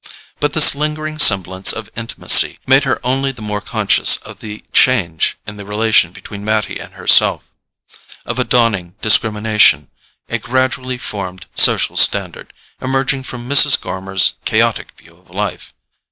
[0.39, 5.37] But this lingering semblance of intimacy made her only the more conscious of a change
[5.45, 7.43] in the relation between Mattie and herself,
[8.25, 9.89] of a dawning discrimination,
[10.27, 12.51] a gradually formed social standard,
[12.81, 13.79] emerging from Mrs.
[13.79, 15.71] Gormer's chaotic view of life.